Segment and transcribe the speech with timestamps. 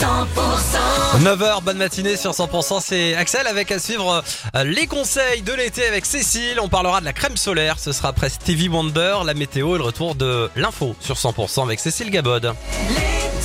[0.00, 4.24] 9h, bonne matinée sur 100%, c'est Axel avec à suivre
[4.56, 6.58] euh, les conseils de l'été avec Cécile.
[6.58, 9.84] On parlera de la crème solaire, ce sera après Stevie Wonder, la météo et le
[9.84, 12.44] retour de l'info sur 100% avec Cécile Gabod.
[12.88, 12.96] Les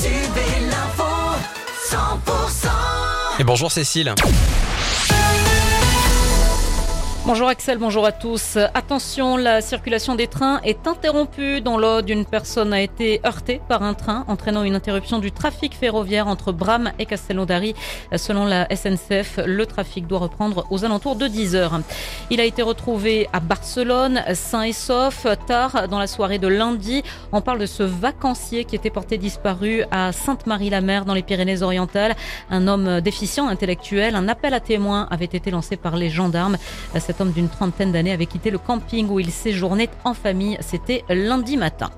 [0.01, 1.03] tubes et l'info,
[1.89, 2.69] 100%.
[3.39, 4.15] Et bonjour Cécile.
[7.27, 8.59] Bonjour Axel, bonjour à tous.
[8.75, 12.07] Attention, la circulation des trains est interrompue dans l'Aude.
[12.07, 16.51] Une personne a été heurtée par un train, entraînant une interruption du trafic ferroviaire entre
[16.51, 17.73] Bram et Castelnaudary.
[18.15, 21.79] Selon la SNCF, le trafic doit reprendre aux alentours de 10 heures.
[22.29, 27.01] Il a été retrouvé à Barcelone, sain et sauf, tard dans la soirée de lundi.
[27.31, 32.15] On parle de ce vacancier qui était porté disparu à Sainte-Marie-la-Mer dans les Pyrénées-Orientales.
[32.51, 34.15] Un homme déficient intellectuel.
[34.15, 36.57] Un appel à témoins avait été lancé par les gendarmes.
[37.23, 40.57] D'une trentaine d'années avait quitté le camping où il séjournait en famille.
[40.59, 41.89] C'était lundi matin.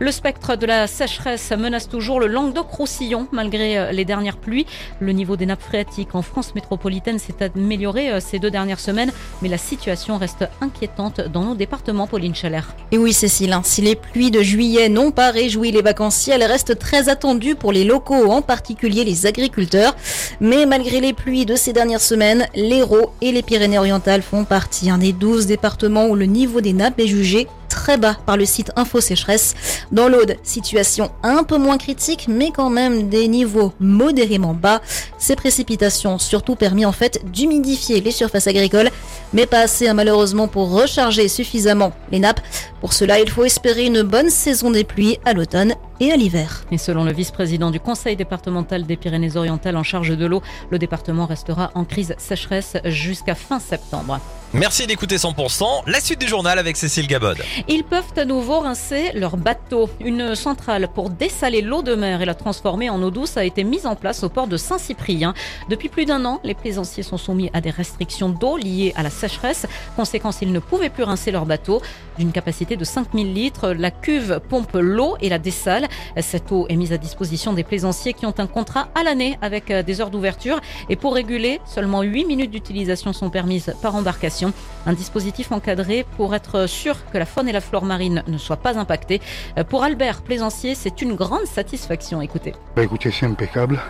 [0.00, 4.66] Le spectre de la sécheresse menace toujours le Languedoc-Roussillon malgré euh, les dernières pluies.
[5.00, 9.12] Le niveau des nappes phréatiques en France métropolitaine s'est amélioré euh, ces deux dernières semaines,
[9.40, 12.74] mais la situation reste inquiétante dans nos départements, Pauline Chalère.
[12.90, 16.44] Et oui, Cécile, hein, si les pluies de juillet n'ont pas réjoui les vacanciers, elles
[16.44, 19.94] restent très attendues pour les locaux, en particulier les agriculteurs.
[20.40, 25.12] Mais malgré les pluies de ces dernières semaines, l'Hérault et les Pyrénées-Orientales font partie des
[25.12, 27.48] 12 départements où le niveau des nappes est jugé
[27.84, 29.54] très bas par le site Info Sécheresse.
[29.92, 34.80] Dans l'Aude, situation un peu moins critique, mais quand même des niveaux modérément bas.
[35.18, 38.88] Ces précipitations ont surtout permis en fait d'humidifier les surfaces agricoles,
[39.34, 42.40] mais pas assez hein, malheureusement pour recharger suffisamment les nappes.
[42.80, 46.64] Pour cela, il faut espérer une bonne saison des pluies à l'automne et à l'hiver.
[46.70, 51.26] Et selon le vice-président du conseil départemental des Pyrénées-Orientales en charge de l'eau, le département
[51.26, 54.20] restera en crise sécheresse jusqu'à fin septembre.
[54.54, 55.64] Merci d'écouter 100%.
[55.88, 57.38] La suite du journal avec Cécile Gabod.
[57.66, 59.90] Ils peuvent à nouveau rincer leur bateau.
[59.98, 63.64] Une centrale pour dessaler l'eau de mer et la transformer en eau douce a été
[63.64, 65.34] mise en place au port de Saint-Cyprien.
[65.70, 69.10] Depuis plus d'un an, les plaisanciers sont soumis à des restrictions d'eau liées à la
[69.10, 69.66] sécheresse.
[69.96, 71.82] Conséquence, ils ne pouvaient plus rincer leur bateau.
[72.16, 75.83] D'une capacité de 5000 litres, la cuve pompe l'eau et la dessale.
[76.20, 79.70] Cette eau est mise à disposition des plaisanciers qui ont un contrat à l'année avec
[79.70, 80.60] euh, des heures d'ouverture.
[80.88, 84.52] Et pour réguler, seulement 8 minutes d'utilisation sont permises par embarcation.
[84.86, 88.56] Un dispositif encadré pour être sûr que la faune et la flore marine ne soient
[88.56, 89.20] pas impactées.
[89.58, 92.20] Euh, Pour Albert Plaisancier, c'est une grande satisfaction.
[92.22, 92.52] Écoutez.
[92.76, 93.80] Bah écoutez, c'est impeccable.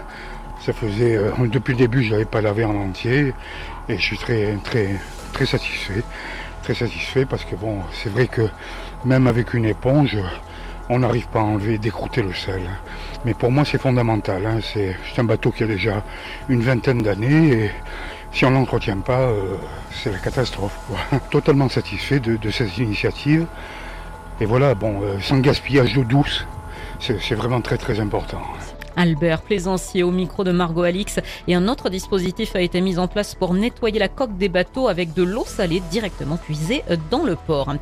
[0.60, 3.34] Ça faisait euh, depuis le début, je l'avais pas lavé en entier
[3.88, 4.88] et je suis très très
[5.32, 6.02] très satisfait,
[6.62, 8.48] très satisfait parce que bon, c'est vrai que
[9.04, 10.16] même avec une éponge,
[10.88, 12.62] on n'arrive pas à enlever, décrouter le sel.
[13.24, 14.44] Mais pour moi, c'est fondamental.
[14.46, 14.58] hein.
[14.62, 16.02] C'est un bateau qui a déjà
[16.48, 17.70] une vingtaine d'années et
[18.32, 19.56] si on l'entretient pas, euh,
[19.92, 20.76] c'est la catastrophe.
[21.30, 23.46] Totalement satisfait de, de cette initiative.
[24.40, 26.46] Et voilà, bon, euh, sans gaspillage d'eau douce,
[26.98, 28.42] c'est vraiment très très important.
[28.96, 33.08] Albert Plaisancier au micro de Margot Alix et un autre dispositif a été mis en
[33.08, 37.36] place pour nettoyer la coque des bateaux avec de l'eau salée directement puisée dans le
[37.36, 37.72] port.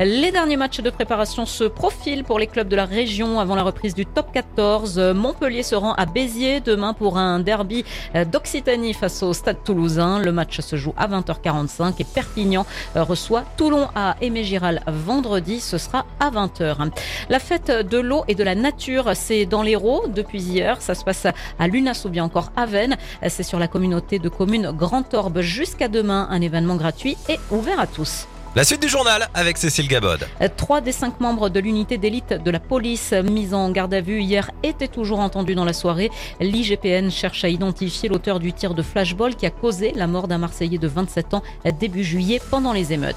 [0.00, 3.62] Les derniers matchs de préparation se profilent pour les clubs de la région avant la
[3.62, 4.98] reprise du top 14.
[5.14, 7.84] Montpellier se rend à Béziers demain pour un derby
[8.30, 10.18] d'Occitanie face au Stade Toulousain.
[10.18, 15.60] Le match se joue à 20h45 et Perpignan reçoit Toulon à Aimé-Giral vendredi.
[15.60, 16.90] Ce sera à 20h.
[17.28, 20.61] La fête de l'eau et de la nature, c'est dans l'Hérault depuis hier.
[20.80, 21.26] Ça se passe
[21.58, 22.96] à Lunas ou bien encore à Vennes.
[23.28, 26.28] C'est sur la communauté de communes Grand Orbe jusqu'à demain.
[26.30, 28.26] Un événement gratuit et ouvert à tous.
[28.54, 30.28] La suite du journal avec Cécile Gabod.
[30.58, 34.20] Trois des cinq membres de l'unité d'élite de la police mis en garde à vue
[34.20, 36.10] hier étaient toujours entendus dans la soirée.
[36.38, 40.36] L'IGPN cherche à identifier l'auteur du tir de flashball qui a causé la mort d'un
[40.36, 41.42] Marseillais de 27 ans
[41.80, 43.16] début juillet pendant les émeutes.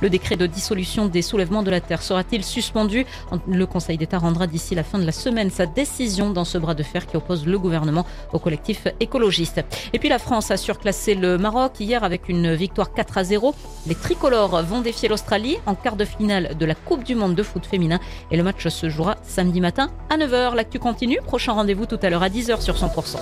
[0.00, 3.06] Le décret de dissolution des soulèvements de la terre sera-t-il suspendu?
[3.48, 6.74] Le Conseil d'État rendra d'ici la fin de la semaine sa décision dans ce bras
[6.74, 9.62] de fer qui oppose le gouvernement au collectif écologiste.
[9.92, 13.52] Et puis la France a surclassé le Maroc hier avec une victoire 4 à 0.
[13.88, 17.66] Les tricolores défier l'Australie en quart de finale de la Coupe du Monde de foot
[17.66, 18.00] féminin.
[18.30, 20.54] Et le match se jouera samedi matin à 9h.
[20.54, 21.18] L'actu continue.
[21.24, 23.16] Prochain rendez-vous tout à l'heure à 10h sur 100%.